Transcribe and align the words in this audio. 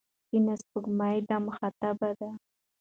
سپینه 0.23 0.53
سپوږمۍ 0.61 1.15
د 1.23 1.25
ده 1.29 1.37
مخاطبه 1.47 2.09
ده. 2.19 2.29